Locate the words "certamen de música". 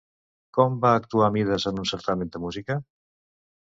1.93-2.83